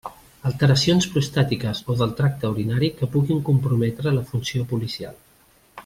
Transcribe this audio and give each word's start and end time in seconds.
Alteracions 0.51 1.07
prostàtiques 1.15 1.81
o 1.93 1.97
del 1.99 2.15
tracte 2.21 2.51
urinari 2.55 2.91
que 3.01 3.11
puguin 3.17 3.45
comprometre 3.51 4.15
la 4.19 4.25
funció 4.33 4.67
policial. 4.73 5.15